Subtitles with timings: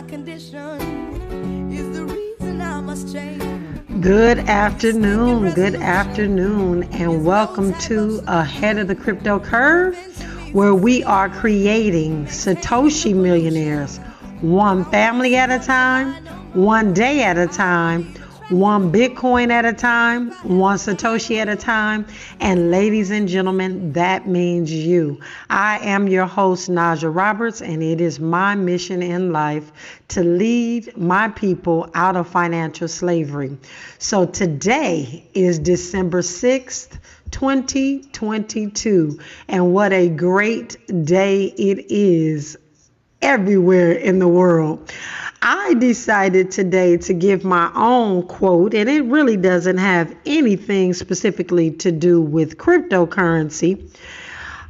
[0.00, 3.42] my condition is the reason I must change.
[4.00, 9.94] Good afternoon, good afternoon, and welcome to Ahead of the Crypto Curve,
[10.54, 13.98] where we are creating Satoshi millionaires
[14.40, 16.14] one family at a time,
[16.54, 18.14] one day at a time,
[18.50, 22.04] one Bitcoin at a time, one Satoshi at a time.
[22.40, 25.20] And ladies and gentlemen, that means you.
[25.48, 29.70] I am your host, Najah Roberts, and it is my mission in life
[30.08, 33.56] to lead my people out of financial slavery.
[33.98, 36.98] So today is December 6th.
[37.30, 42.58] 2022 and what a great day it is
[43.22, 44.92] everywhere in the world.
[45.42, 51.70] I decided today to give my own quote, and it really doesn't have anything specifically
[51.72, 53.90] to do with cryptocurrency.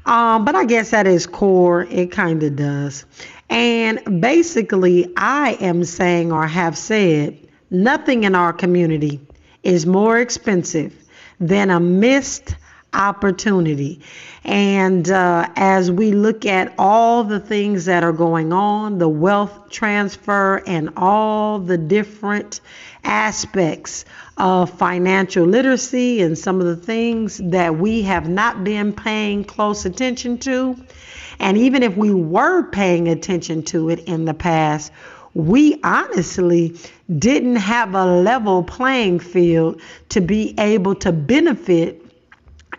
[0.06, 3.04] Um, but I guess at its core, it kind of does.
[3.48, 7.36] And basically, I am saying or have said
[7.70, 9.20] nothing in our community
[9.64, 10.94] is more expensive
[11.40, 12.54] than a missed
[12.92, 14.00] opportunity.
[14.44, 19.70] And uh, as we look at all the things that are going on, the wealth
[19.70, 22.60] transfer, and all the different
[23.04, 24.04] aspects
[24.36, 29.84] of financial literacy and some of the things that we have not been paying close
[29.84, 30.76] attention to,
[31.38, 34.92] and even if we were paying attention to it in the past,
[35.34, 36.76] we honestly
[37.18, 42.09] didn't have a level playing field to be able to benefit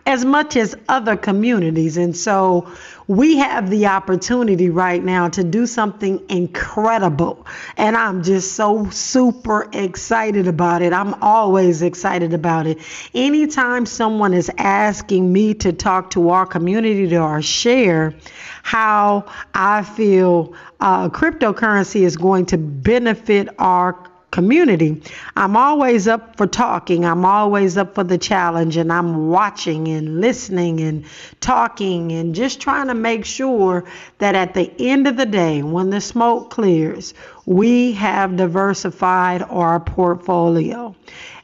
[0.04, 1.96] as much as other communities.
[1.96, 2.70] And so
[3.06, 7.46] we have the opportunity right now to do something incredible.
[7.76, 10.92] And I'm just so super excited about it.
[10.92, 12.78] I'm always excited about it.
[13.14, 18.14] Anytime someone is asking me to talk to our community or share
[18.62, 25.00] how I feel uh, cryptocurrency is going to benefit our community.
[25.36, 27.04] I'm always up for talking.
[27.04, 31.04] I'm always up for the challenge and I'm watching and listening and
[31.40, 33.84] talking and just trying to make sure
[34.18, 37.14] that at the end of the day, when the smoke clears,
[37.46, 40.96] we have diversified our portfolio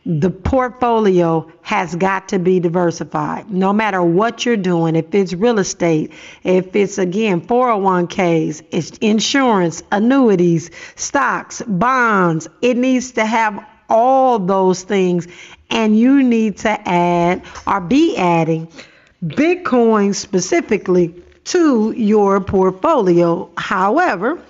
[0.09, 3.51] the portfolio has got to be diversified.
[3.51, 9.83] No matter what you're doing if it's real estate if it's again 401ks it's insurance
[9.93, 15.29] annuities stocks bonds it needs to have all those things.
[15.71, 18.69] And you need to add or be adding
[19.23, 21.15] bitcoin specifically
[21.45, 23.51] to your portfolio.
[23.59, 24.43] However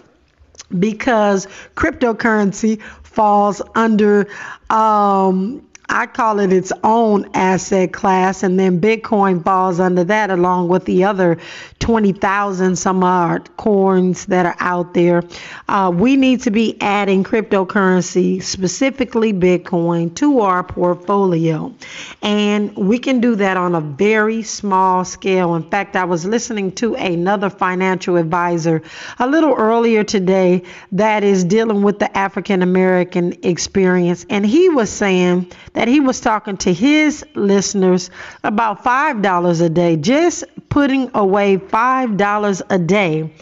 [0.79, 1.47] because
[1.77, 4.29] cryptocurrency falls under
[4.71, 10.69] um, I call it its own asset class, and then Bitcoin falls under that along
[10.69, 11.39] with the other
[11.79, 15.23] 20,000 some odd coins that are out there.
[15.67, 21.75] Uh, we need to be adding cryptocurrency, specifically Bitcoin, to our portfolio.
[22.21, 25.55] And we can do that on a very small scale.
[25.55, 28.83] In fact, I was listening to another financial advisor
[29.19, 34.91] a little earlier today that is dealing with the African American experience, and he was
[34.91, 38.11] saying that he was talking to his listeners
[38.43, 43.33] about $5 a day, just putting away $5 a day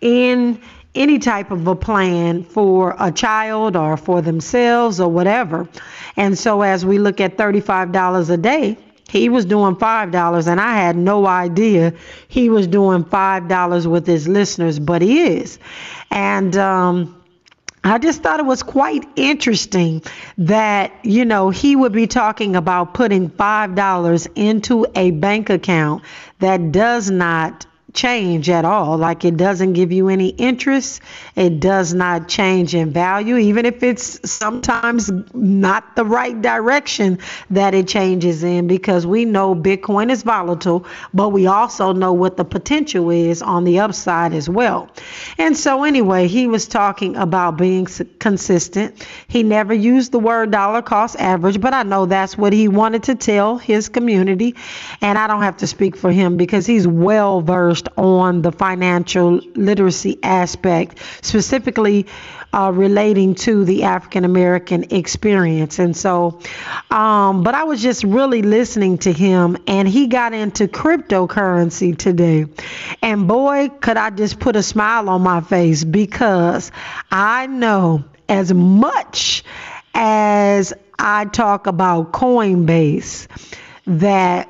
[0.00, 0.60] in
[0.96, 5.68] any type of a plan for a child or for themselves or whatever.
[6.16, 8.76] And so as we look at $35 a day,
[9.08, 11.92] he was doing $5 and I had no idea
[12.26, 15.60] he was doing $5 with his listeners, but he is.
[16.10, 17.14] And um
[17.86, 20.02] I just thought it was quite interesting
[20.38, 26.02] that, you know, he would be talking about putting $5 into a bank account
[26.38, 28.98] that does not change at all.
[28.98, 31.00] Like it doesn't give you any interest.
[31.36, 37.18] It does not change in value, even if it's sometimes not the right direction
[37.50, 40.84] that it changes in, because we know Bitcoin is volatile,
[41.14, 44.90] but we also know what the potential is on the upside as well.
[45.38, 47.86] And so, anyway, he was talking about being
[48.18, 49.06] consistent.
[49.28, 53.04] He never used the word dollar cost average, but I know that's what he wanted
[53.04, 54.56] to tell his community.
[55.00, 58.52] And I don't have to speak for him because he's well versed focused on the
[58.52, 62.06] financial literacy aspect, specifically
[62.52, 65.78] uh, relating to the African American experience.
[65.78, 66.40] And so,
[66.90, 72.46] um, but I was just really listening to him, and he got into cryptocurrency today.
[73.02, 76.70] And boy, could I just put a smile on my face because
[77.10, 79.44] I know as much
[79.94, 83.26] as I talk about Coinbase
[83.86, 84.48] that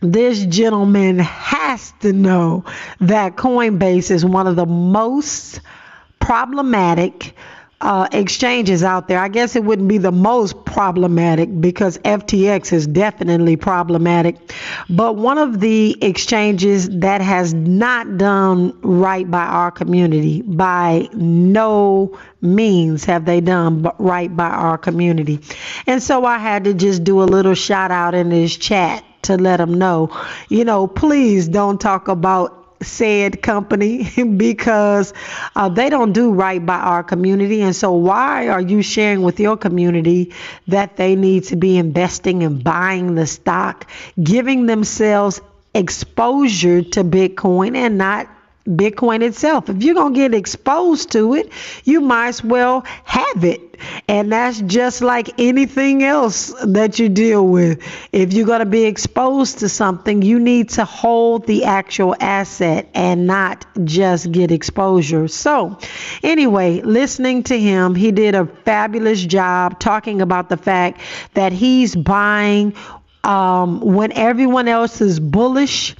[0.00, 2.64] this gentleman has to know
[3.00, 5.60] that Coinbase is one of the most
[6.18, 7.34] problematic
[7.80, 9.18] uh, exchanges out there.
[9.18, 14.36] I guess it wouldn't be the most problematic because FTX is definitely problematic.
[14.90, 22.18] But one of the exchanges that has not done right by our community, by no
[22.42, 25.40] means have they done right by our community.
[25.86, 29.36] And so I had to just do a little shout out in this chat to
[29.36, 30.10] let them know,
[30.48, 35.12] you know, please don't talk about said company because
[35.54, 37.62] uh, they don't do right by our community.
[37.62, 40.32] And so, why are you sharing with your community
[40.68, 43.90] that they need to be investing and buying the stock,
[44.22, 45.40] giving themselves
[45.74, 48.28] exposure to Bitcoin and not
[48.70, 49.68] Bitcoin itself.
[49.68, 51.52] If you're going to get exposed to it,
[51.84, 53.60] you might as well have it.
[54.08, 57.82] And that's just like anything else that you deal with.
[58.12, 62.88] If you're going to be exposed to something, you need to hold the actual asset
[62.94, 65.28] and not just get exposure.
[65.28, 65.78] So,
[66.22, 71.00] anyway, listening to him, he did a fabulous job talking about the fact
[71.34, 72.74] that he's buying
[73.24, 75.94] um, when everyone else is bullish,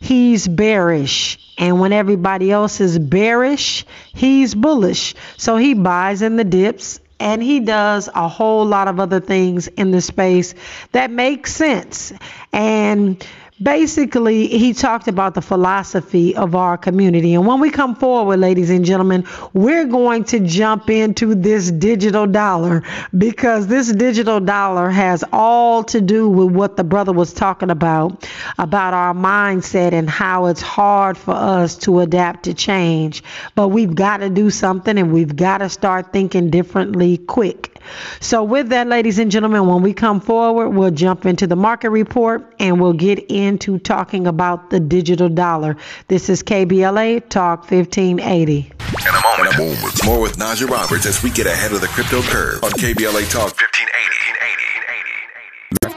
[0.00, 5.14] he's bearish and when everybody else is bearish, he's bullish.
[5.36, 9.66] So he buys in the dips and he does a whole lot of other things
[9.68, 10.54] in the space
[10.92, 12.12] that makes sense.
[12.52, 13.26] And
[13.62, 17.34] basically he talked about the philosophy of our community.
[17.34, 22.26] And when we come forward ladies and gentlemen we're going to jump into this digital
[22.26, 22.82] dollar
[23.16, 28.28] because this digital dollar has all to do with what the brother was talking about
[28.58, 33.22] about our mindset and how it's hard for us to adapt to change.
[33.54, 37.75] But we've got to do something and we've got to start thinking differently quick
[38.20, 41.90] so, with that, ladies and gentlemen, when we come forward, we'll jump into the market
[41.90, 45.76] report and we'll get into talking about the digital dollar.
[46.08, 48.56] This is KBLA Talk 1580.
[48.56, 50.04] In a moment, in a moment.
[50.04, 53.54] more with Najah Roberts as we get ahead of the crypto curve on KBLA Talk
[53.54, 54.06] 1580.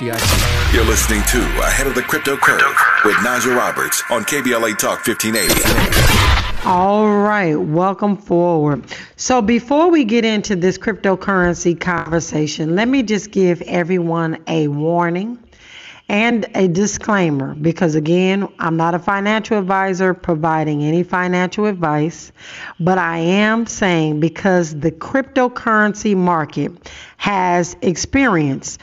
[0.01, 6.28] You're listening to Ahead of the Crypto Curve with Najah Roberts on KBLA Talk 1580.
[6.65, 8.83] All right, welcome forward.
[9.15, 15.39] So, before we get into this cryptocurrency conversation, let me just give everyone a warning
[16.09, 22.33] and a disclaimer because, again, I'm not a financial advisor providing any financial advice,
[22.77, 28.81] but I am saying because the cryptocurrency market has experienced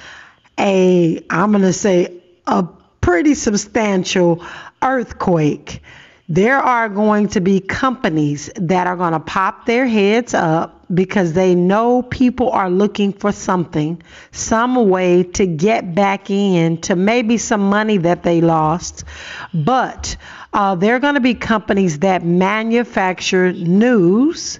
[0.58, 2.67] a, I'm going to say, a
[3.02, 4.43] pretty substantial
[4.81, 5.82] earthquake
[6.28, 11.32] there are going to be companies that are going to pop their heads up because
[11.32, 14.02] they know people are looking for something,
[14.32, 19.05] some way to get back in to maybe some money that they lost.
[19.55, 20.17] But
[20.52, 24.58] uh, there are going to be companies that manufacture news,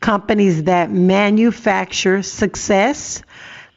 [0.00, 3.22] companies that manufacture success,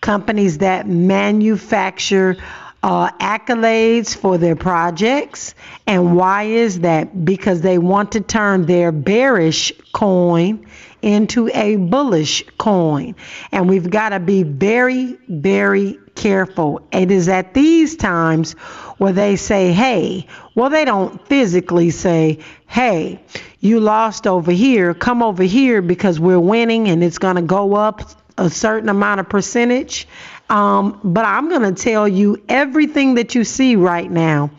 [0.02, 2.38] companies that manufacture
[2.84, 5.54] uh, accolades for their projects.
[5.86, 7.26] And why is that?
[7.26, 10.66] Because they want to turn their bearish coin
[11.02, 13.16] into a bullish coin.
[13.52, 16.88] And we've got to be very, very careful.
[16.92, 18.54] It is at these times
[18.98, 23.20] where they say, hey, well, they don't physically say, hey,
[23.60, 27.76] you lost over here, come over here because we're winning and it's going to go
[27.76, 28.02] up
[28.38, 30.08] a certain amount of percentage.
[30.52, 34.52] Um, but I'm going to tell you everything that you see right now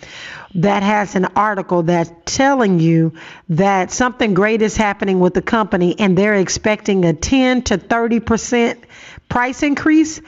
[0.54, 3.12] that has an article that's telling you
[3.50, 8.78] that something great is happening with the company and they're expecting a 10 to 30%
[9.28, 10.22] price increase,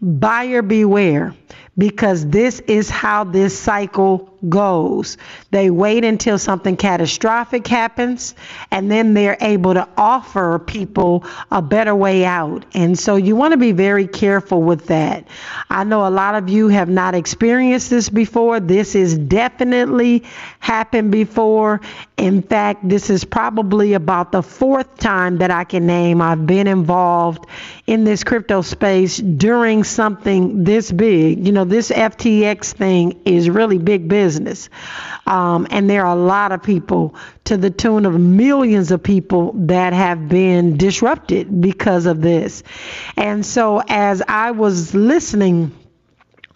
[0.00, 1.34] buyer beware
[1.76, 5.16] because this is how this cycle goes.
[5.50, 8.34] They wait until something catastrophic happens
[8.70, 12.64] and then they're able to offer people a better way out.
[12.74, 15.26] And so you want to be very careful with that.
[15.70, 18.60] I know a lot of you have not experienced this before.
[18.60, 20.24] This is definitely
[20.60, 21.80] happened before.
[22.16, 26.66] In fact, this is probably about the fourth time that I can name I've been
[26.66, 27.46] involved
[27.86, 31.46] in this crypto space during something this big.
[31.46, 34.27] You know, this FTX thing is really big business.
[35.26, 39.52] Um, and there are a lot of people to the tune of millions of people
[39.54, 42.62] that have been disrupted because of this.
[43.16, 45.72] And so as I was listening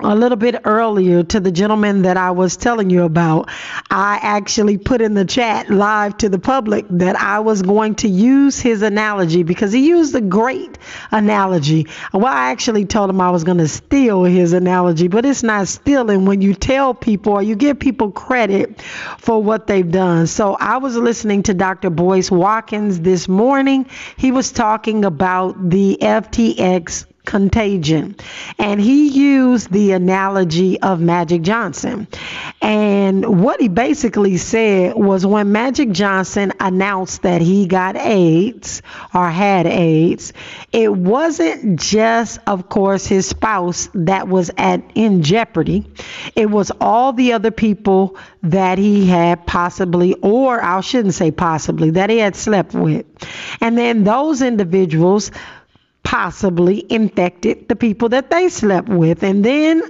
[0.04, 3.48] a little bit earlier to the gentleman that I was telling you about,
[3.90, 8.08] I actually put in the chat live to the public that I was going to
[8.08, 10.78] use his analogy because he used a great
[11.10, 11.86] analogy.
[12.12, 15.68] Well, I actually told him I was going to steal his analogy, but it's not
[15.68, 18.80] stealing when you tell people or you give people credit
[19.18, 20.26] for what they've done.
[20.26, 21.90] So I was listening to Dr.
[21.90, 23.86] Boyce Watkins this morning.
[24.16, 28.16] He was talking about the FTX contagion.
[28.58, 32.08] And he used the analogy of Magic Johnson.
[32.60, 38.82] And what he basically said was when Magic Johnson announced that he got AIDS
[39.14, 40.32] or had AIDS,
[40.72, 45.86] it wasn't just, of course, his spouse that was at in jeopardy.
[46.34, 51.90] It was all the other people that he had possibly, or I shouldn't say possibly,
[51.90, 53.06] that he had slept with.
[53.60, 55.30] And then those individuals
[56.04, 59.22] possibly infected the people that they slept with.
[59.22, 59.82] And then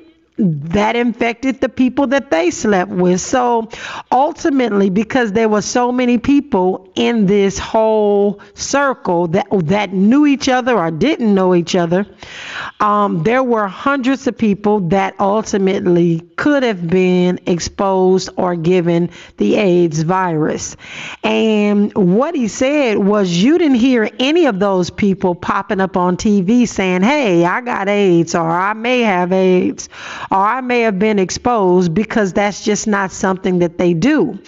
[0.42, 3.20] that infected the people that they slept with.
[3.20, 3.68] So
[4.10, 10.48] ultimately, because there were so many people in this whole circle that that knew each
[10.48, 12.06] other or didn't know each other,
[12.80, 19.56] um, there were hundreds of people that ultimately could have been exposed or given the
[19.56, 20.76] AIDS virus.
[21.22, 26.16] And what he said was, you didn't hear any of those people popping up on
[26.16, 29.88] TV saying, "Hey, I got AIDS," or "I may have AIDS."
[30.32, 34.38] Or I may have been exposed because that's just not something that they do.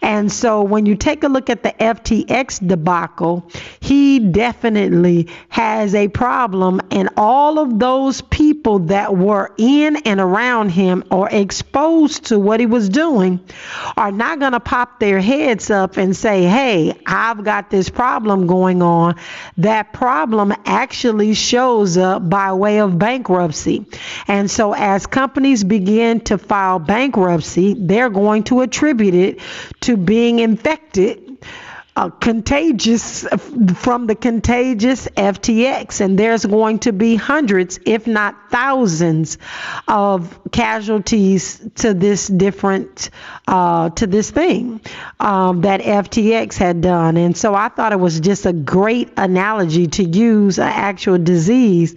[0.00, 6.06] And so when you take a look at the FTX debacle, he definitely has a
[6.06, 12.38] problem, and all of those people that were in and around him or exposed to
[12.38, 13.40] what he was doing
[13.96, 18.46] are not going to pop their heads up and say, Hey, I've got this problem
[18.46, 19.16] going on.
[19.56, 23.86] That problem actually shows up by way of bankruptcy.
[24.28, 25.31] And so as companies
[25.68, 29.40] begin to file bankruptcy, they're going to attribute it
[29.80, 31.31] to being infected
[31.94, 33.26] uh, contagious
[33.76, 39.36] from the contagious FTX, and there's going to be hundreds, if not thousands,
[39.86, 43.10] of casualties to this different
[43.46, 44.80] uh, to this thing
[45.20, 47.16] um, that FTX had done.
[47.16, 51.96] And so I thought it was just a great analogy to use an actual disease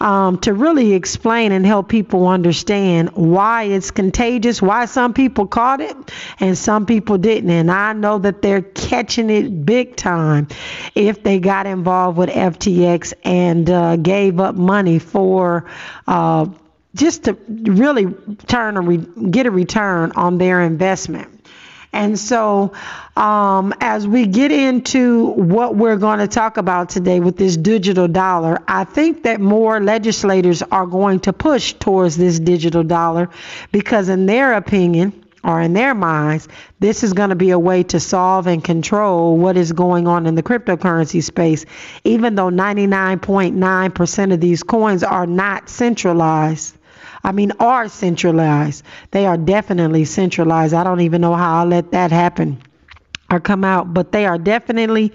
[0.00, 5.80] um, to really explain and help people understand why it's contagious, why some people caught
[5.80, 5.96] it
[6.40, 7.50] and some people didn't.
[7.50, 10.48] And I know that they're catching it it big time
[10.94, 15.66] if they got involved with FTX and uh, gave up money for
[16.06, 16.46] uh,
[16.94, 18.06] just to really
[18.46, 21.32] turn a re- get a return on their investment.
[21.92, 22.72] And so,
[23.16, 28.06] um, as we get into what we're going to talk about today with this digital
[28.06, 33.30] dollar, I think that more legislators are going to push towards this digital dollar
[33.72, 36.48] because, in their opinion, or in their minds,
[36.80, 40.26] this is going to be a way to solve and control what is going on
[40.26, 41.64] in the cryptocurrency space,
[42.02, 46.76] even though 99.9% of these coins are not centralized.
[47.22, 48.84] I mean, are centralized.
[49.12, 50.74] They are definitely centralized.
[50.74, 52.60] I don't even know how I'll let that happen
[53.30, 55.12] or come out, but they are definitely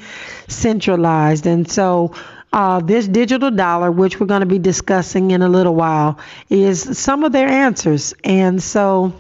[0.47, 1.45] centralized.
[1.45, 2.13] And so,
[2.53, 6.19] uh, this digital dollar, which we're going to be discussing in a little while,
[6.49, 8.13] is some of their answers.
[8.25, 9.13] And so,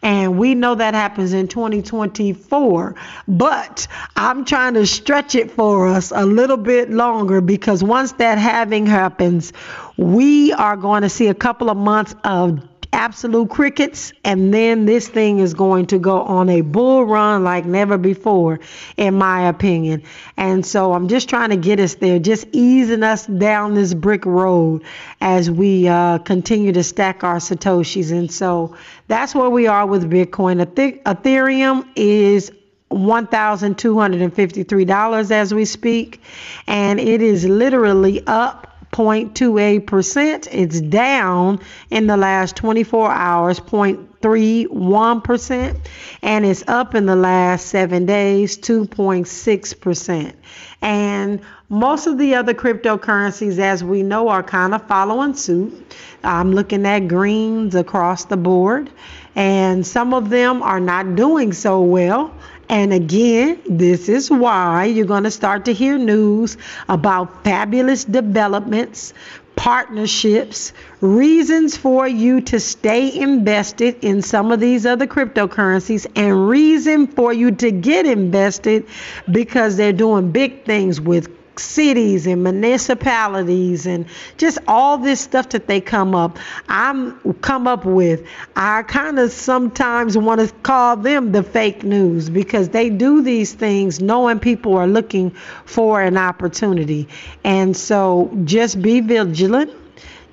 [0.05, 2.95] and we know that happens in 2024.
[3.27, 8.37] But I'm trying to stretch it for us a little bit longer because once that
[8.37, 9.55] halving happens,
[9.97, 12.61] we are going to see a couple of months of
[12.95, 17.67] absolute crickets, and then this thing is going to go on a bull run like
[17.67, 18.61] never before,
[18.97, 20.03] in my opinion.
[20.37, 24.25] And so I'm just trying to get us there, just easing us down this brick
[24.25, 24.83] road
[25.21, 28.13] as we uh, continue to stack our Satoshis.
[28.13, 28.75] And so
[29.09, 30.65] that's where we are with Bitcoin.
[30.65, 32.51] Ethereum is
[32.91, 36.23] $1,253 as we speak,
[36.67, 40.49] and it is literally up 0.28%.
[40.53, 41.59] It's down
[41.91, 45.77] in the last 24 hours, 0.31%,
[46.23, 50.33] and it's up in the last seven days, 2.6%.
[50.81, 55.93] And most of the other cryptocurrencies, as we know, are kind of following suit.
[56.23, 58.93] I'm looking at greens across the board,
[59.35, 62.33] and some of them are not doing so well.
[62.69, 66.57] And again, this is why you're going to start to hear news
[66.89, 69.13] about fabulous developments,
[69.57, 77.07] partnerships, reasons for you to stay invested in some of these other cryptocurrencies, and reason
[77.07, 78.87] for you to get invested
[79.31, 84.07] because they're doing big things with cities and municipalities and
[84.37, 88.27] just all this stuff that they come up i'm come up with.
[88.57, 93.53] I kind of sometimes want to call them the fake news because they do these
[93.53, 95.31] things knowing people are looking
[95.65, 97.09] for an opportunity.
[97.45, 99.73] And so just be vigilant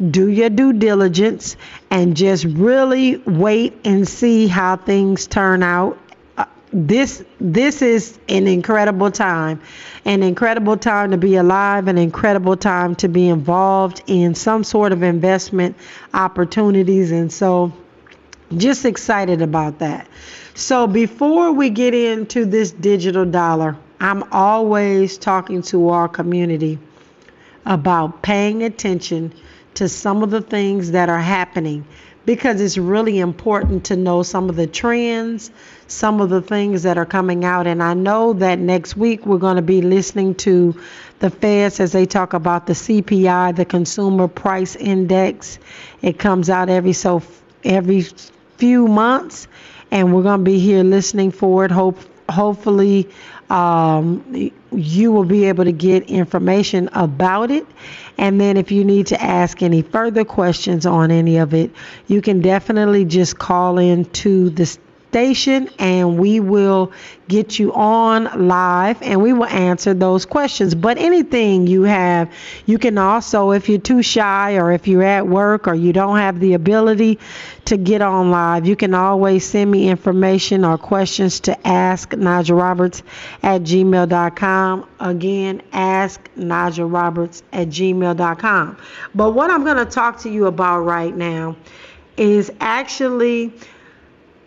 [0.10, 1.56] do your due diligence
[1.92, 6.00] and just really wait and see how things turn out
[6.74, 9.62] this this is an incredible time
[10.06, 14.94] an incredible time to be alive an incredible time to be involved in some sort
[14.94, 15.75] of investment
[16.13, 17.74] opportunities and so
[18.58, 20.08] just excited about that.
[20.56, 26.80] So before we get into this digital dollar i'm always talking to our community
[27.66, 29.34] about paying attention
[29.75, 31.86] to some of the things that are happening
[32.25, 35.51] because it's really important to know some of the trends,
[35.88, 37.68] some of the things that are coming out.
[37.68, 40.80] And I know that next week we're going to be listening to
[41.20, 45.60] the feds as they talk about the CPI, the Consumer Price Index.
[46.01, 47.24] It comes out every so
[47.63, 48.06] every
[48.58, 49.48] few months,
[49.90, 51.72] and we're going to be here listening for it.
[51.72, 52.00] Hope
[52.30, 53.10] hopefully
[53.51, 57.67] um, you will be able to get information about it.
[58.17, 61.72] And then if you need to ask any further questions on any of it,
[62.08, 64.77] you can definitely just call in to the
[65.12, 66.89] station and we will
[67.27, 70.74] get you on live and we will answer those questions.
[70.74, 72.32] But anything you have,
[72.65, 76.15] you can also, if you're too shy or if you're at work or you don't
[76.15, 77.19] have the ability
[77.65, 82.58] to get on live, you can always send me information or questions to ask Najah
[82.58, 83.04] Roberts
[83.43, 84.88] at gmail.com.
[85.02, 88.78] Again, ask Najah Roberts at gmail.com.
[89.13, 91.58] But what I'm going to talk to you about right now
[92.15, 93.54] is actually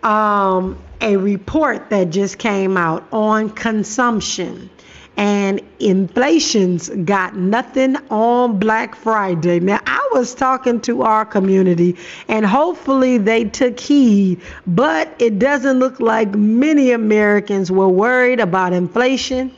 [0.05, 4.71] um, a report that just came out on consumption
[5.17, 9.61] and inflation's got nothing on Black Friday.
[9.61, 11.97] Now, I was talking to our community
[12.29, 18.73] and hopefully they took heed, but it doesn't look like many Americans were worried about
[18.73, 19.55] inflation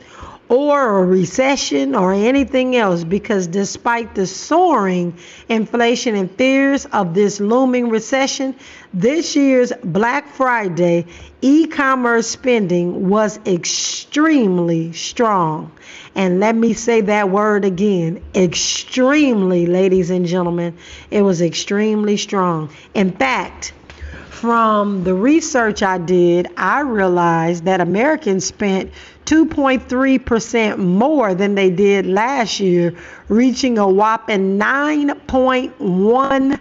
[0.49, 5.17] or a recession or anything else because despite the soaring
[5.49, 8.55] inflation and fears of this looming recession,
[8.93, 11.05] this year's Black Friday
[11.41, 15.71] e commerce spending was extremely strong.
[16.15, 20.77] And let me say that word again extremely, ladies and gentlemen.
[21.11, 22.69] It was extremely strong.
[22.93, 23.73] In fact,
[24.29, 28.91] from the research I did, I realized that Americans spent
[29.27, 32.93] 2.3% more than they did last year,
[33.27, 36.59] reaching a whopping 9.1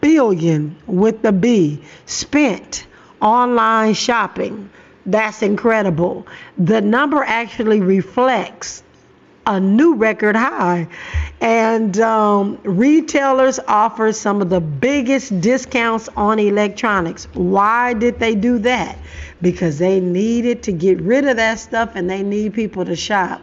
[0.00, 2.86] billion with the B spent
[3.22, 4.68] online shopping.
[5.06, 6.26] That's incredible.
[6.58, 8.82] The number actually reflects
[9.46, 10.88] a new record high.
[11.40, 17.26] And um, retailers offer some of the biggest discounts on electronics.
[17.34, 18.98] Why did they do that?
[19.42, 23.42] Because they needed to get rid of that stuff and they need people to shop.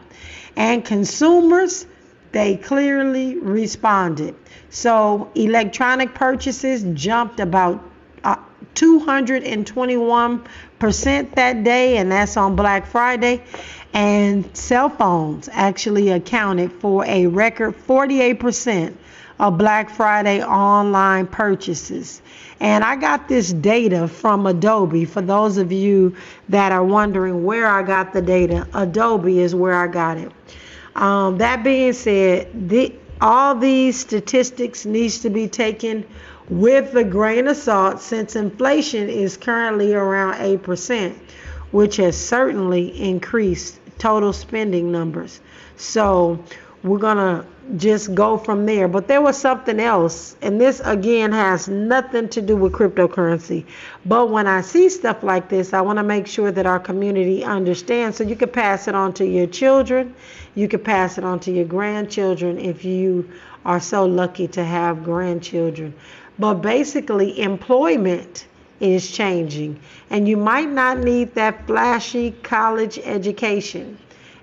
[0.55, 1.85] And consumers,
[2.31, 4.35] they clearly responded.
[4.69, 7.83] So electronic purchases jumped about
[8.23, 8.37] uh,
[8.75, 13.43] 221% that day, and that's on Black Friday
[13.93, 18.95] and cell phones actually accounted for a record 48%
[19.39, 22.21] of Black Friday online purchases.
[22.59, 25.05] And I got this data from Adobe.
[25.05, 26.15] For those of you
[26.49, 30.31] that are wondering where I got the data, Adobe is where I got it.
[30.95, 36.05] Um, that being said, the, all these statistics needs to be taken
[36.49, 41.15] with a grain of salt since inflation is currently around 8%,
[41.71, 45.39] which has certainly increased total spending numbers.
[45.77, 46.43] So
[46.81, 47.45] we're going to
[47.77, 48.87] just go from there.
[48.87, 53.63] But there was something else, and this again has nothing to do with cryptocurrency.
[54.03, 57.43] But when I see stuff like this, I want to make sure that our community
[57.43, 60.15] understands so you can pass it on to your children,
[60.55, 63.29] you can pass it on to your grandchildren if you
[63.63, 65.93] are so lucky to have grandchildren.
[66.39, 68.47] But basically, employment
[68.81, 73.97] is changing, and you might not need that flashy college education.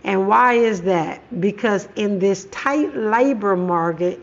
[0.05, 1.20] And why is that?
[1.40, 4.20] Because in this tight labor market,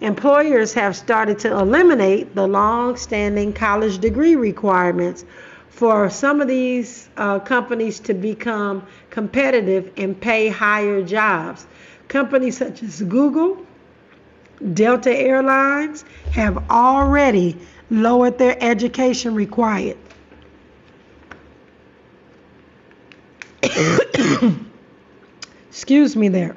[0.00, 5.24] employers have started to eliminate the long standing college degree requirements
[5.68, 11.66] for some of these uh, companies to become competitive and pay higher jobs.
[12.08, 13.64] Companies such as Google,
[14.72, 17.56] Delta Airlines have already
[17.90, 19.96] lowered their education required.
[25.68, 26.56] Excuse me there.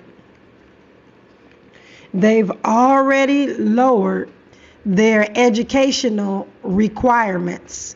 [2.14, 4.30] They've already lowered
[4.86, 7.96] their educational requirements.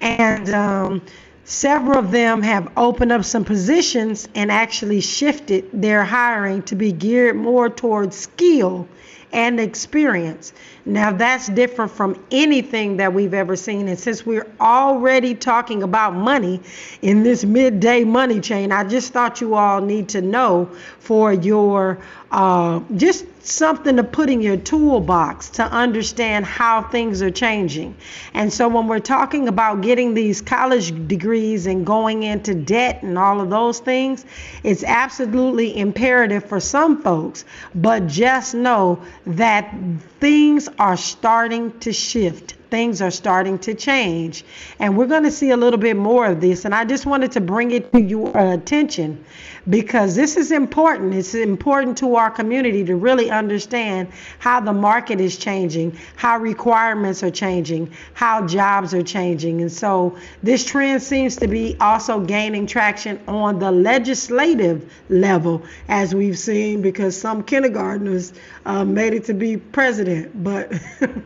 [0.00, 1.02] And um,
[1.44, 6.90] several of them have opened up some positions and actually shifted their hiring to be
[6.92, 8.88] geared more towards skill
[9.32, 10.52] and experience.
[10.84, 13.88] Now, that's different from anything that we've ever seen.
[13.88, 16.60] And since we're already talking about money
[17.02, 21.98] in this midday money chain, I just thought you all need to know for your
[22.30, 27.96] uh, just something to put in your toolbox to understand how things are changing.
[28.34, 33.18] And so when we're talking about getting these college degrees and going into debt and
[33.18, 34.24] all of those things,
[34.62, 37.44] it's absolutely imperative for some folks.
[37.74, 39.74] But just know that
[40.20, 44.46] things are starting to shift things are starting to change.
[44.78, 46.64] And we're going to see a little bit more of this.
[46.64, 49.22] And I just wanted to bring it to your attention
[49.68, 51.14] because this is important.
[51.14, 54.08] It's important to our community to really understand
[54.38, 59.60] how the market is changing, how requirements are changing, how jobs are changing.
[59.60, 66.14] And so this trend seems to be also gaining traction on the legislative level, as
[66.14, 68.32] we've seen, because some kindergartners
[68.64, 70.42] uh, made it to be president.
[70.42, 70.72] But,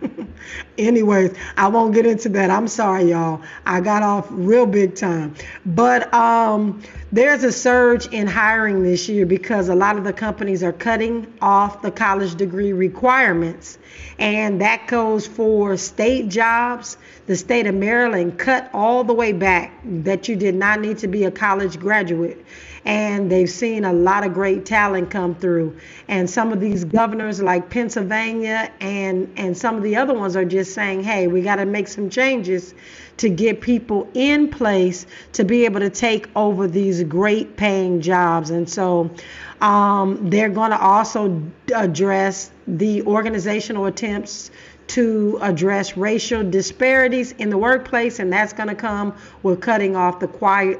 [0.78, 2.50] anyways, I won't get into that.
[2.50, 3.42] I'm sorry, y'all.
[3.64, 5.34] I got off real big time.
[5.64, 10.62] But um, there's a surge in hiring this year because a lot of the companies
[10.62, 13.78] are cutting off the college degree requirements.
[14.18, 16.96] And that goes for state jobs.
[17.26, 21.08] The state of Maryland cut all the way back that you did not need to
[21.08, 22.44] be a college graduate
[22.86, 25.76] and they've seen a lot of great talent come through.
[26.08, 30.44] And some of these governors, like Pennsylvania and and some of the other ones, are
[30.44, 32.74] just saying, "Hey, we got to make some changes
[33.18, 38.50] to get people in place to be able to take over these great paying jobs."
[38.50, 39.10] And so.
[39.58, 41.42] Um, they're going to also
[41.74, 44.50] address the organizational attempts
[44.88, 50.20] to address racial disparities in the workplace, and that's going to come with cutting off
[50.20, 50.28] the,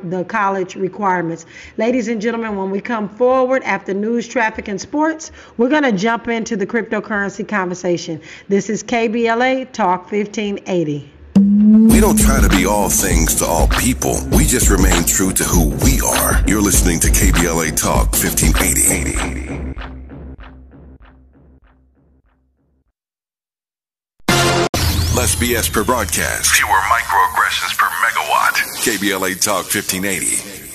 [0.04, 1.46] the college requirements.
[1.76, 5.92] Ladies and gentlemen, when we come forward after news, traffic, and sports, we're going to
[5.92, 8.20] jump into the cryptocurrency conversation.
[8.48, 11.12] This is KBLA Talk 1580.
[11.36, 14.18] We don't try to be all things to all people.
[14.32, 16.42] We just remain true to who we are.
[16.46, 19.65] You're listening to KBLA Talk 1580.
[25.26, 26.54] Less BS per broadcast.
[26.54, 28.54] Fewer microaggressions per megawatt.
[28.84, 30.70] KBLA Talk 1580.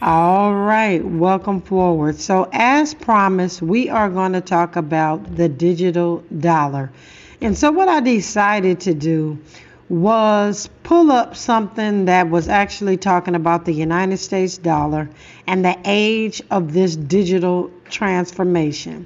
[0.00, 2.18] All right, welcome forward.
[2.18, 6.90] So, as promised, we are going to talk about the digital dollar.
[7.42, 9.38] And so, what I decided to do
[9.90, 15.10] was pull up something that was actually talking about the United States dollar
[15.46, 19.04] and the age of this digital transformation.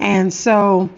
[0.00, 0.88] And so,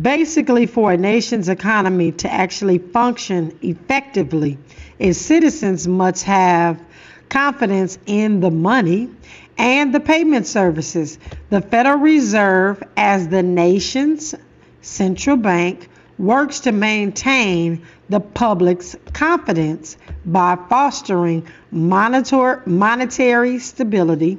[0.00, 4.58] Basically, for a nation's economy to actually function effectively,
[4.98, 6.80] its citizens must have
[7.28, 9.10] confidence in the money
[9.58, 11.18] and the payment services.
[11.50, 14.34] The Federal Reserve, as the nation's
[14.80, 24.38] central bank, works to maintain the public's confidence by fostering monitor, monetary stability,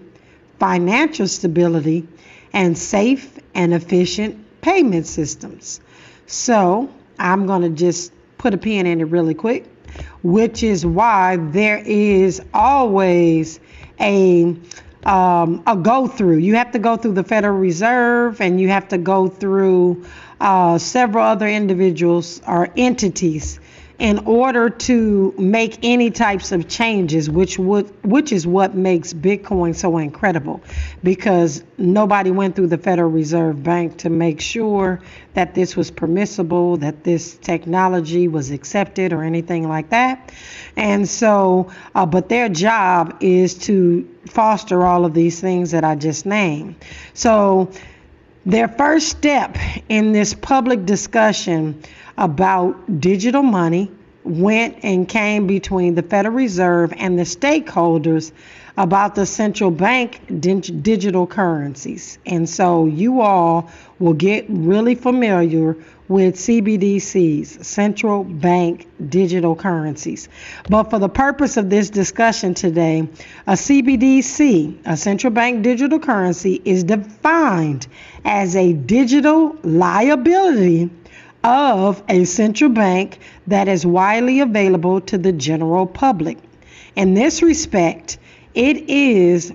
[0.60, 2.08] financial stability,
[2.54, 5.80] and safe and efficient payment systems.
[6.26, 9.66] So I'm going to just put a pin in it really quick,
[10.24, 13.60] which is why there is always
[14.00, 14.56] a
[15.06, 16.38] um, a go through.
[16.38, 20.06] You have to go through the Federal Reserve and you have to go through
[20.40, 23.60] uh, several other individuals or entities
[24.00, 29.76] in order to make any types of changes, which would which is what makes Bitcoin
[29.76, 30.62] so incredible,
[31.04, 35.00] because nobody went through the Federal Reserve Bank to make sure
[35.36, 40.34] that this was permissible, that this technology was accepted, or anything like that.
[40.76, 45.96] And so, uh, but their job is to foster all of these things that I
[45.96, 46.76] just named.
[47.14, 47.72] So.
[48.46, 51.82] Their first step in this public discussion
[52.18, 53.92] about digital money
[54.24, 58.32] went and came between the Federal Reserve and the stakeholders
[58.78, 62.18] about the central bank digital currencies.
[62.26, 65.76] And so you all will get really familiar
[66.08, 70.28] with CBDCs, central bank digital currencies.
[70.70, 73.08] But for the purpose of this discussion today,
[73.48, 77.88] a CBDC, a central bank digital currency, is defined
[78.26, 80.90] as a digital liability
[81.44, 86.38] of a central bank that is widely available to the general public.
[86.96, 88.18] In this respect,
[88.54, 89.52] it is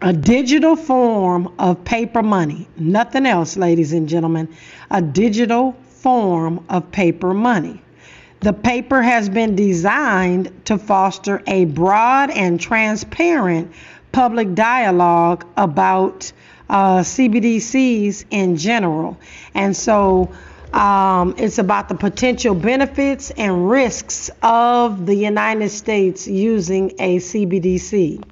[0.00, 2.68] a digital form of paper money.
[2.76, 4.48] Nothing else, ladies and gentlemen.
[4.90, 7.82] A digital form of paper money.
[8.40, 13.72] The paper has been designed to foster a broad and transparent
[14.12, 16.32] public dialogue about
[16.70, 19.18] uh, CBDCs in general.
[19.54, 20.30] And so
[20.72, 28.22] um, it's about the potential benefits and risks of the United States using a CBDC.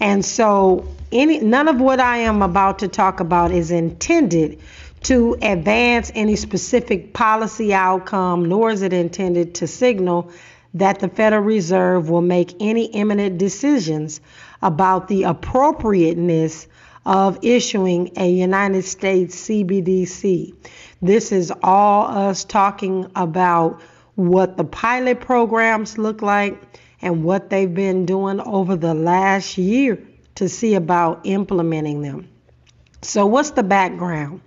[0.00, 4.60] And so, any none of what I am about to talk about is intended
[5.02, 10.30] to advance any specific policy outcome, nor is it intended to signal
[10.74, 14.20] that the Federal Reserve will make any imminent decisions
[14.62, 16.66] about the appropriateness
[17.04, 20.54] of issuing a United States CBDC.
[21.02, 23.82] This is all us talking about
[24.14, 26.62] what the pilot programs look like
[27.02, 30.00] and what they've been doing over the last year
[30.36, 32.28] to see about implementing them.
[33.02, 34.42] So, what's the background?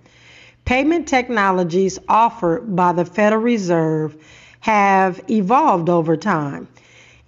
[0.64, 4.16] Payment technologies offered by the Federal Reserve
[4.60, 6.68] have evolved over time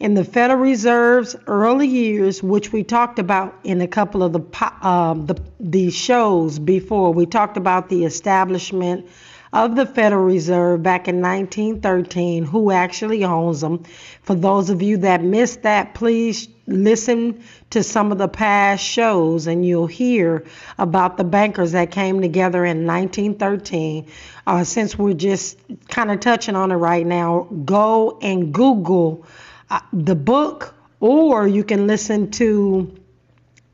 [0.00, 4.86] in the Federal Reserve's early years, which we talked about in a couple of the
[4.86, 9.08] um, the, the shows before, we talked about the establishment
[9.52, 13.82] of the Federal Reserve back in 1913, who actually owns them.
[14.22, 19.46] For those of you that missed that, please listen to some of the past shows
[19.46, 20.44] and you'll hear
[20.76, 24.06] about the bankers that came together in 1913.
[24.46, 25.58] Uh, since we're just
[25.88, 29.26] kind of touching on it right now, go and Google
[29.70, 32.94] uh, the book, or you can listen to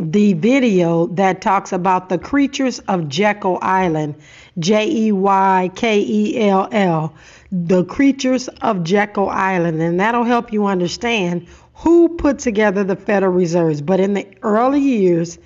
[0.01, 4.17] the video that talks about the creatures of Jekyll Island,
[4.59, 7.15] J E Y K E L L,
[7.53, 13.33] the creatures of Jekyll Island, and that'll help you understand who put together the Federal
[13.33, 13.81] Reserves.
[13.81, 15.39] But in the early years,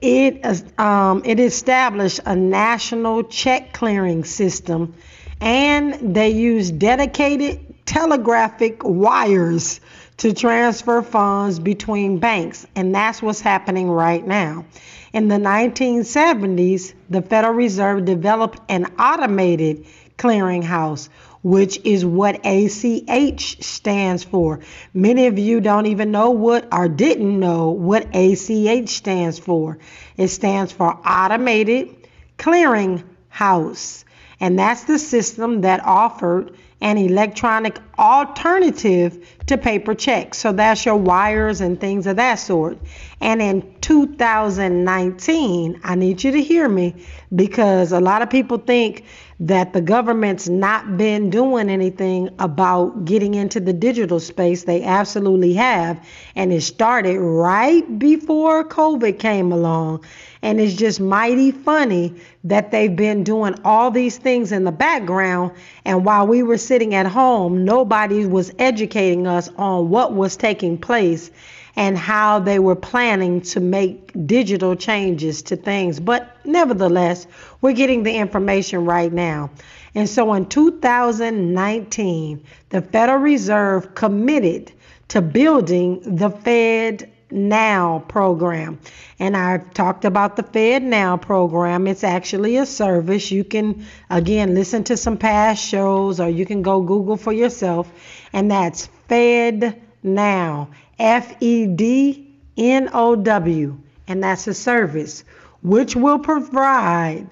[0.00, 0.44] it
[0.78, 4.94] um, it established a national check clearing system,
[5.40, 9.78] and they used dedicated telegraphic wires
[10.16, 14.64] to transfer funds between banks, and that's what's happening right now.
[15.12, 19.84] In the 1970s, the Federal Reserve developed an automated
[20.16, 21.10] clearinghouse,
[21.42, 24.60] which is what ACH stands for.
[24.94, 29.78] Many of you don't even know what or didn't know what ACH stands for.
[30.16, 31.94] It stands for Automated
[32.38, 34.06] Clearing House,
[34.40, 40.38] and that's the system that offered an electronic alternative to paper checks.
[40.38, 42.76] So that's your wires and things of that sort.
[43.20, 46.96] And in 2019, I need you to hear me
[47.34, 49.04] because a lot of people think
[49.38, 54.64] that the government's not been doing anything about getting into the digital space.
[54.64, 56.04] They absolutely have.
[56.34, 60.04] And it started right before COVID came along.
[60.42, 65.52] And it's just mighty funny that they've been doing all these things in the background.
[65.84, 70.78] And while we were sitting at home, nobody was educating us on what was taking
[70.78, 71.30] place
[71.76, 76.00] and how they were planning to make digital changes to things.
[76.00, 77.26] But nevertheless,
[77.60, 79.50] we're getting the information right now.
[79.94, 84.72] And so in 2019, the Federal Reserve committed
[85.08, 88.78] to building the Fed now program.
[89.18, 91.86] And I've talked about the Fed Now program.
[91.86, 93.30] It's actually a service.
[93.30, 97.90] You can, again, listen to some past shows or you can go Google for yourself.
[98.32, 100.68] And that's Fed Now.
[100.98, 103.78] F E D N O W.
[104.06, 105.24] and that's a service
[105.62, 107.26] which will provide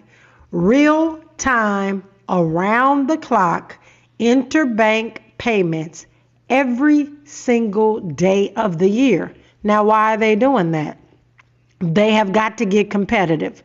[0.50, 3.76] real time, around the clock
[4.20, 6.06] interbank payments
[6.48, 9.34] every single day of the year.
[9.62, 10.98] Now, why are they doing that?
[11.80, 13.62] They have got to get competitive.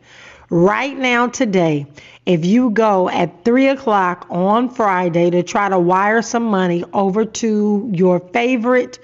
[0.48, 1.86] Right now, today,
[2.24, 7.24] if you go at 3 o'clock on Friday to try to wire some money over
[7.24, 8.98] to your favorite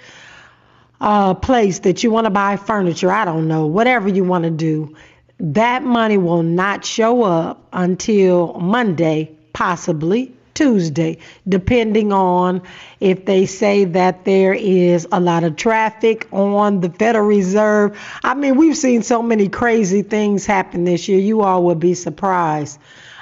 [1.00, 4.50] uh, place that you want to buy furniture, I don't know, whatever you want to
[4.50, 4.94] do,
[5.40, 12.62] that money will not show up until Monday, possibly Tuesday, depending on
[13.00, 17.98] if they say that there is a lot of traffic on the Federal Reserve.
[18.22, 21.18] I mean, we've seen so many crazy things happen this year.
[21.18, 22.78] You all would be surprised.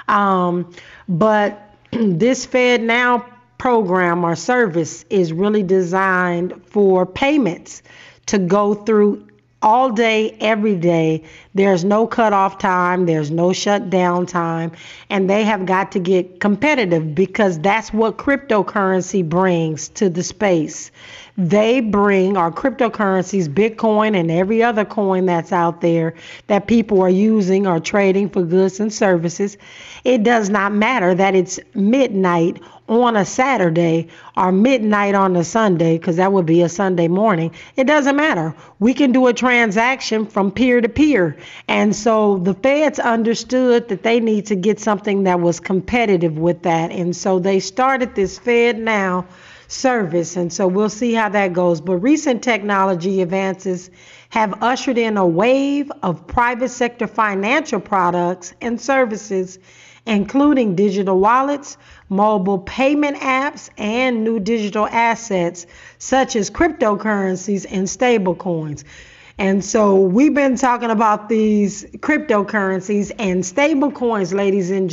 [0.07, 0.73] Um,
[1.07, 3.25] but this Fed Now
[3.57, 7.83] program or service is really designed for payments
[8.25, 9.27] to go through
[9.61, 11.23] all day, every day.
[11.53, 14.71] There's no cutoff time, there's no shutdown time,
[15.09, 20.91] and they have got to get competitive because that's what cryptocurrency brings to the space.
[21.37, 26.13] They bring our cryptocurrencies, Bitcoin and every other coin that's out there
[26.47, 29.57] that people are using or trading for goods and services.
[30.03, 35.97] It does not matter that it's midnight on a Saturday or midnight on a Sunday,
[35.97, 37.53] because that would be a Sunday morning.
[37.77, 38.53] It doesn't matter.
[38.79, 41.37] We can do a transaction from peer to peer.
[41.69, 46.63] And so the feds understood that they need to get something that was competitive with
[46.63, 46.91] that.
[46.91, 49.25] And so they started this Fed Now
[49.71, 50.35] service.
[50.35, 51.81] And so we'll see how that goes.
[51.81, 53.89] But recent technology advances
[54.29, 59.59] have ushered in a wave of private sector financial products and services
[60.05, 61.77] including digital wallets,
[62.09, 65.67] mobile payment apps, and new digital assets
[65.99, 68.83] such as cryptocurrencies and stablecoins.
[69.37, 74.91] And so we've been talking about these cryptocurrencies and stablecoins, ladies and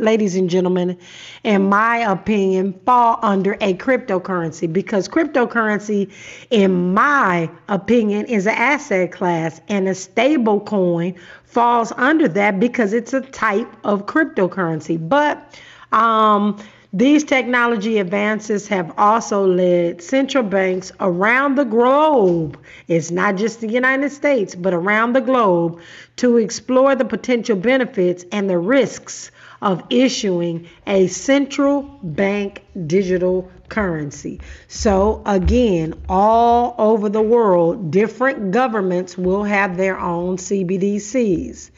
[0.00, 0.98] ladies and gentlemen,
[1.44, 6.10] in my opinion, fall under a cryptocurrency because cryptocurrency,
[6.50, 12.92] in my opinion, is an asset class, and a stable coin falls under that because
[12.92, 14.96] it's a type of cryptocurrency.
[15.08, 15.58] But
[15.92, 16.58] um,
[16.96, 23.68] these technology advances have also led central banks around the globe, it's not just the
[23.68, 25.78] United States, but around the globe,
[26.16, 29.30] to explore the potential benefits and the risks
[29.60, 34.40] of issuing a central bank digital currency.
[34.68, 41.70] So, again, all over the world, different governments will have their own CBDCs.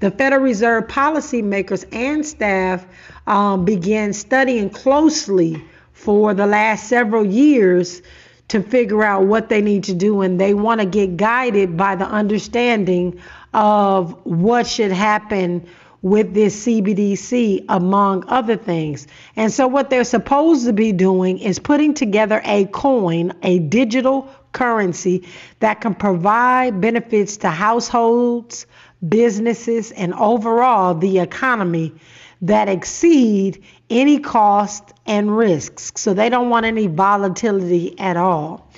[0.00, 2.86] The Federal Reserve policymakers and staff
[3.26, 8.02] um, began studying closely for the last several years
[8.48, 11.94] to figure out what they need to do, and they want to get guided by
[11.94, 13.18] the understanding
[13.54, 15.66] of what should happen
[16.02, 19.06] with this CBDC, among other things.
[19.36, 24.28] And so, what they're supposed to be doing is putting together a coin, a digital
[24.52, 25.26] currency
[25.60, 28.66] that can provide benefits to households,
[29.08, 31.94] businesses, and overall the economy
[32.42, 35.92] that exceed any cost and risks.
[35.96, 38.68] So, they don't want any volatility at all.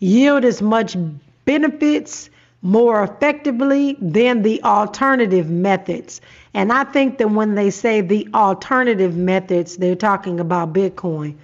[0.00, 0.96] Yield as much
[1.44, 2.30] benefits
[2.62, 6.20] more effectively than the alternative methods.
[6.52, 11.36] And I think that when they say the alternative methods, they're talking about Bitcoin.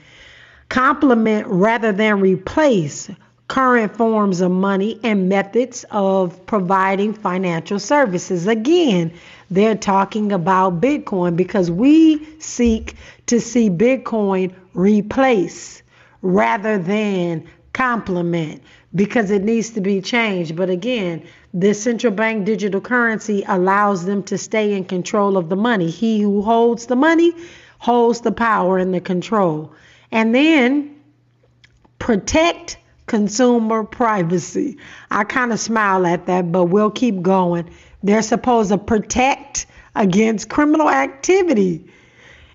[0.69, 3.09] Complement rather than replace
[3.49, 8.47] current forms of money and methods of providing financial services.
[8.47, 9.13] Again,
[9.51, 15.83] they're talking about Bitcoin because we seek to see Bitcoin replace
[16.23, 18.63] rather than complement
[18.95, 20.57] because it needs to be changed.
[20.57, 25.57] But again, this central bank digital currency allows them to stay in control of the
[25.57, 25.91] money.
[25.91, 27.33] He who holds the money
[27.79, 29.73] holds the power and the control.
[30.11, 30.97] And then
[31.99, 34.79] protect consumer privacy.
[35.11, 37.71] I kind of smile at that, but we'll keep going.
[38.03, 41.91] They're supposed to protect against criminal activity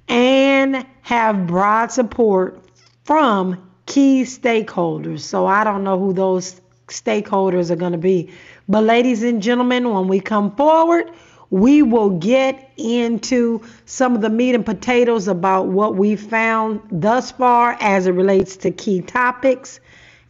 [0.07, 2.63] and have broad support
[3.03, 5.21] from key stakeholders.
[5.21, 8.31] So I don't know who those stakeholders are going to be.
[8.67, 11.11] But, ladies and gentlemen, when we come forward,
[11.49, 17.31] we will get into some of the meat and potatoes about what we found thus
[17.31, 19.79] far as it relates to key topics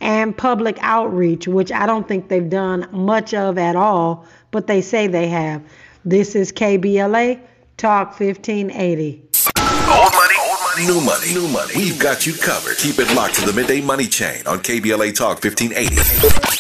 [0.02, 4.82] and public outreach, which I don't think they've done much of at all, but they
[4.82, 5.64] say they have.
[6.04, 7.40] This is KBLA
[7.78, 9.24] Talk 1580.
[9.58, 11.74] Old money, old money, new money, new money.
[11.76, 12.78] We've got you covered.
[12.78, 16.52] Keep it locked to the midday money chain on KBLA Talk 1580.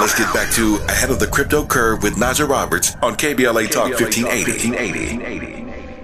[0.00, 3.90] let's get back to Ahead of the Crypto Curve with Najah Roberts on KBLA Talk
[4.00, 5.61] 1580.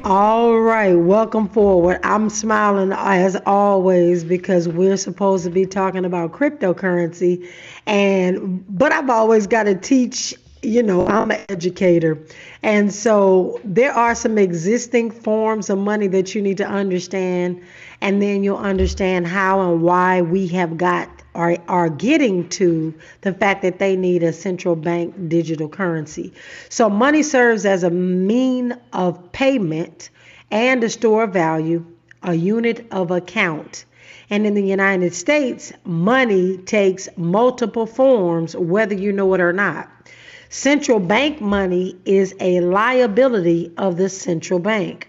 [0.09, 2.00] All right, welcome forward.
[2.02, 7.46] I'm smiling as always because we're supposed to be talking about cryptocurrency
[7.84, 12.18] and but I've always got to teach you know, I'm an educator.
[12.62, 17.62] And so there are some existing forms of money that you need to understand.
[18.00, 23.32] And then you'll understand how and why we have got are, are getting to the
[23.32, 26.32] fact that they need a central bank digital currency.
[26.68, 30.11] So money serves as a mean of payment
[30.51, 31.86] and a store of value,
[32.24, 33.84] a unit of account.
[34.30, 39.89] And in the United States, money takes multiple forms, whether you know it or not.
[40.51, 45.07] Central bank money is a liability of the central bank.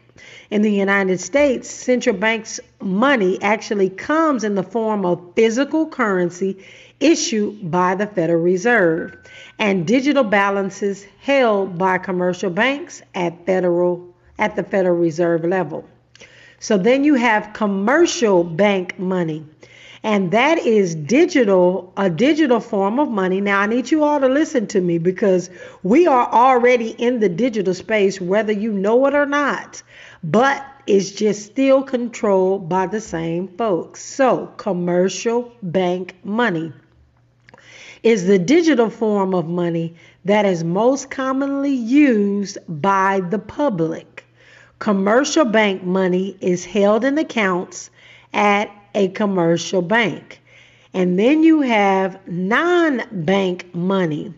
[0.50, 6.58] In the United States, central bank's money actually comes in the form of physical currency
[7.00, 9.16] issued by the Federal Reserve
[9.60, 14.08] and digital balances held by commercial banks at federal
[14.38, 15.86] at the Federal Reserve level.
[16.60, 19.46] So then you have commercial bank money
[20.04, 24.28] and that is digital a digital form of money now i need you all to
[24.28, 25.50] listen to me because
[25.84, 29.82] we are already in the digital space whether you know it or not
[30.24, 36.72] but it's just still controlled by the same folks so commercial bank money
[38.04, 39.94] is the digital form of money
[40.26, 44.26] that is most commonly used by the public
[44.80, 47.92] commercial bank money is held in accounts
[48.34, 50.42] at a commercial bank.
[50.94, 54.34] And then you have non bank money.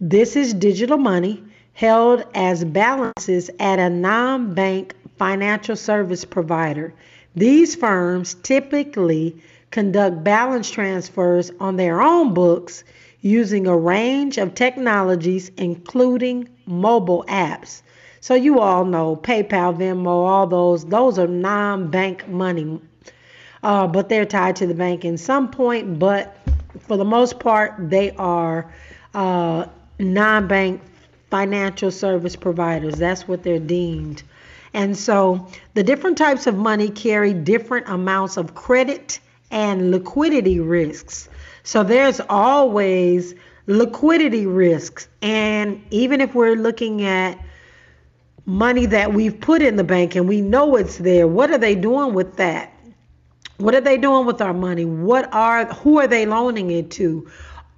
[0.00, 6.92] This is digital money held as balances at a non bank financial service provider.
[7.36, 12.84] These firms typically conduct balance transfers on their own books
[13.20, 17.82] using a range of technologies, including mobile apps.
[18.20, 22.80] So you all know PayPal, Venmo, all those, those are non bank money
[23.64, 25.98] uh, but they're tied to the bank in some point.
[25.98, 26.36] But
[26.80, 28.70] for the most part, they are
[29.14, 29.66] uh,
[29.98, 30.82] non bank
[31.30, 32.96] financial service providers.
[32.96, 34.22] That's what they're deemed.
[34.74, 39.20] And so the different types of money carry different amounts of credit
[39.50, 41.28] and liquidity risks.
[41.62, 43.34] So there's always
[43.66, 45.08] liquidity risks.
[45.22, 47.38] And even if we're looking at
[48.46, 51.76] money that we've put in the bank and we know it's there, what are they
[51.76, 52.72] doing with that?
[53.58, 54.84] What are they doing with our money?
[54.84, 57.30] What are who are they loaning it to?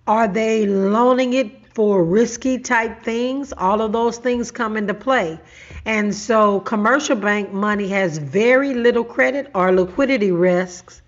[0.06, 3.52] Are they loaning it for risky type things?
[3.52, 5.38] All of those things come into play.
[5.84, 11.02] And so commercial bank money has very little credit or liquidity risks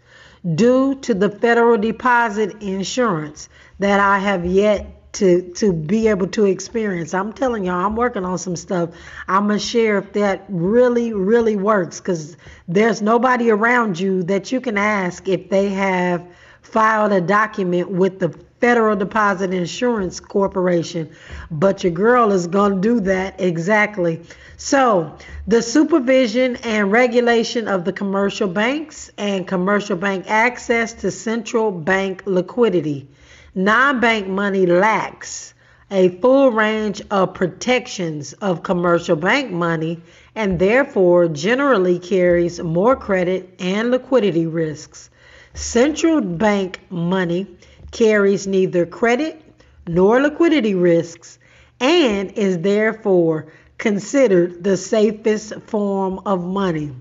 [0.54, 3.48] due to the federal deposit insurance
[3.78, 7.14] that I have yet to to be able to experience.
[7.14, 8.90] I'm telling y'all, I'm working on some stuff.
[9.26, 12.36] I'm gonna share if that really really works because
[12.68, 16.26] there's nobody around you that you can ask if they have
[16.60, 21.11] filed a document with the Federal Deposit Insurance Corporation,
[21.50, 24.20] but your girl is going to do that exactly.
[24.56, 31.70] So, the supervision and regulation of the commercial banks and commercial bank access to central
[31.70, 33.09] bank liquidity.
[33.54, 35.54] Non bank money lacks
[35.90, 40.00] a full range of protections of commercial bank money
[40.34, 45.09] and therefore generally carries more credit and liquidity risks.
[45.54, 47.46] Central bank money
[47.91, 49.43] carries neither credit
[49.86, 51.39] nor liquidity risks
[51.80, 56.95] and is therefore considered the safest form of money.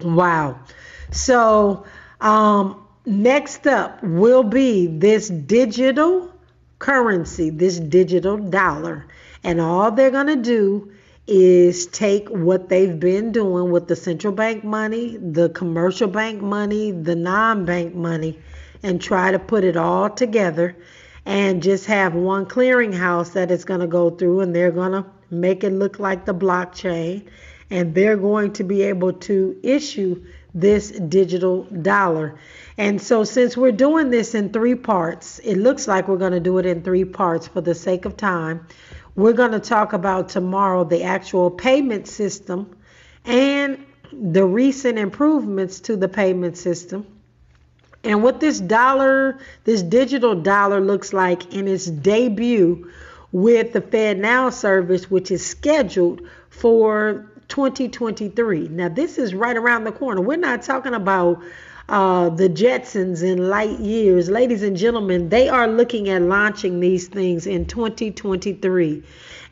[0.00, 0.60] Wow.
[1.10, 1.84] So,
[2.20, 6.30] um, Next up will be this digital
[6.78, 9.06] currency, this digital dollar.
[9.42, 10.92] And all they're going to do
[11.26, 16.90] is take what they've been doing with the central bank money, the commercial bank money,
[16.90, 18.38] the non bank money,
[18.82, 20.76] and try to put it all together
[21.26, 25.04] and just have one clearinghouse that it's going to go through and they're going to
[25.30, 27.26] make it look like the blockchain
[27.70, 30.24] and they're going to be able to issue
[30.54, 32.38] this digital dollar.
[32.76, 36.40] And so, since we're doing this in three parts, it looks like we're going to
[36.40, 38.66] do it in three parts for the sake of time.
[39.14, 42.76] We're going to talk about tomorrow the actual payment system
[43.24, 47.06] and the recent improvements to the payment system.
[48.02, 52.90] And what this dollar, this digital dollar looks like in its debut
[53.32, 58.68] with the Fed Now service, which is scheduled for 2023.
[58.68, 60.20] Now, this is right around the corner.
[60.20, 61.42] We're not talking about
[61.90, 64.30] uh, the Jetsons in light years.
[64.30, 69.02] Ladies and gentlemen, they are looking at launching these things in 2023.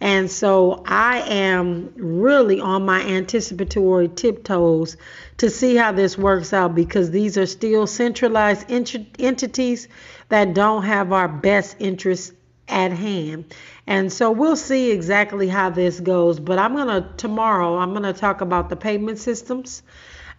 [0.00, 4.96] And so I am really on my anticipatory tiptoes
[5.38, 9.88] to see how this works out because these are still centralized ent- entities
[10.28, 12.32] that don't have our best interests
[12.68, 13.52] at hand.
[13.88, 16.38] And so we'll see exactly how this goes.
[16.38, 19.82] But I'm going to, tomorrow, I'm going to talk about the payment systems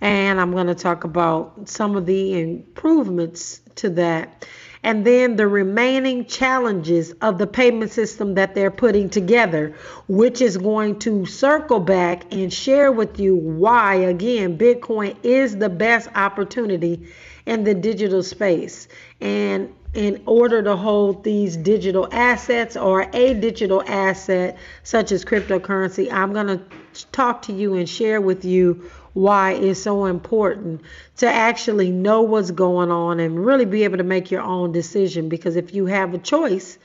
[0.01, 4.45] and I'm going to talk about some of the improvements to that
[4.83, 9.75] and then the remaining challenges of the payment system that they're putting together,
[10.07, 15.69] which is going to circle back and share with you why, again, Bitcoin is the
[15.69, 17.07] best opportunity
[17.45, 18.87] in the digital space.
[19.19, 26.11] And in order to hold these digital assets or a digital asset such as cryptocurrency,
[26.11, 26.61] I'm going to
[27.11, 30.81] talk to you and share with you why it's so important
[31.17, 35.29] to actually know what's going on and really be able to make your own decision.
[35.29, 36.77] Because if you have a choice,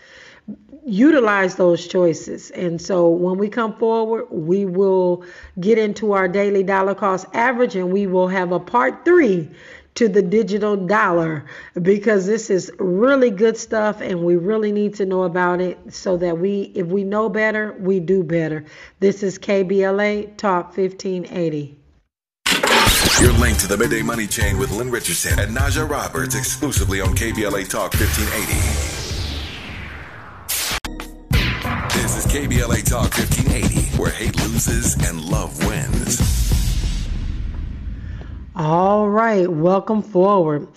[0.85, 2.51] utilize those choices.
[2.51, 5.25] And so when we come forward, we will
[5.59, 9.51] get into our daily dollar cost average and we will have a part three
[9.95, 11.45] to the digital dollar
[11.81, 16.17] because this is really good stuff and we really need to know about it so
[16.17, 18.65] that we if we know better we do better
[18.99, 21.79] this is kbla talk 1580
[23.21, 27.15] you're linked to the Midday Money Chain with Lynn Richardson and Najah Roberts exclusively on
[27.15, 29.05] KBLA Talk 1580.
[31.99, 36.21] This is KBLA Talk 1580, where hate loses and love wins.
[38.55, 40.69] All right, welcome forward.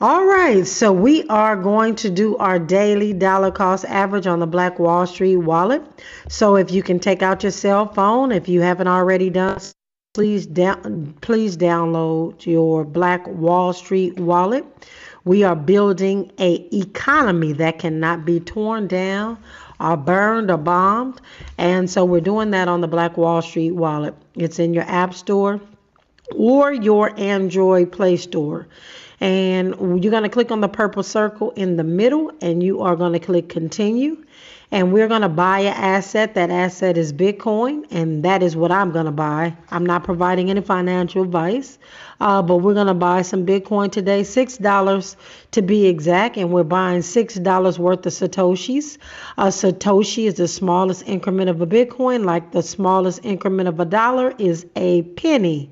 [0.00, 4.46] All right, so we are going to do our daily dollar cost average on the
[4.46, 5.82] Black Wall Street wallet.
[6.28, 9.60] So if you can take out your cell phone, if you haven't already done
[10.18, 14.64] please down please download your Black Wall Street wallet.
[15.24, 19.38] We are building a economy that cannot be torn down
[19.78, 21.20] or burned or bombed.
[21.56, 24.12] And so we're doing that on the Black Wall Street wallet.
[24.34, 25.60] It's in your App Store
[26.34, 28.66] or your Android Play Store.
[29.20, 32.96] And you're going to click on the purple circle in the middle and you are
[32.96, 34.24] going to click continue
[34.70, 36.34] and we're going to buy an asset.
[36.34, 39.56] That asset is Bitcoin, and that is what I'm going to buy.
[39.70, 41.78] I'm not providing any financial advice,
[42.20, 45.16] uh, but we're going to buy some Bitcoin today, $6
[45.52, 48.98] to be exact, and we're buying $6 worth of Satoshis.
[49.38, 53.86] A Satoshi is the smallest increment of a Bitcoin, like the smallest increment of a
[53.86, 55.70] dollar is a penny.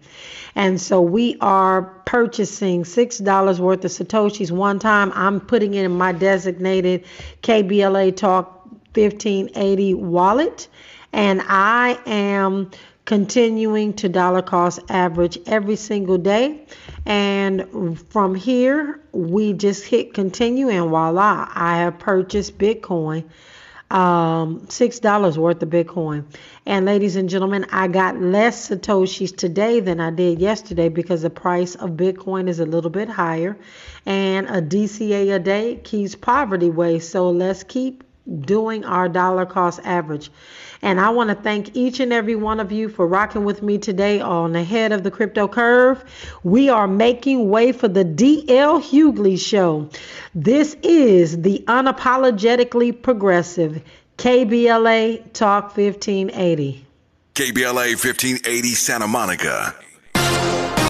[0.55, 5.12] And so we are purchasing $6 worth of Satoshis one time.
[5.14, 7.05] I'm putting it in my designated
[7.42, 8.55] KBLA Talk
[8.97, 10.68] 1580 wallet.
[11.12, 12.70] And I am
[13.07, 16.66] continuing to dollar cost average every single day.
[17.07, 23.24] And from here, we just hit continue, and voila, I have purchased Bitcoin,
[23.92, 26.24] um, $6 worth of Bitcoin.
[26.66, 31.30] And ladies and gentlemen, I got less Satoshis today than I did yesterday because the
[31.30, 33.57] price of Bitcoin is a little bit higher.
[34.05, 36.99] And a DCA a day keeps poverty away.
[36.99, 38.03] So let's keep
[38.41, 40.31] doing our dollar cost average.
[40.83, 43.79] And I want to thank each and every one of you for rocking with me
[43.79, 46.05] today on the head of the crypto curve.
[46.43, 49.89] We are making way for the DL Hughley show.
[50.35, 53.83] This is the unapologetically progressive
[54.18, 56.87] KBLA Talk 1580.
[57.35, 59.74] KBLA 1580 Santa Monica.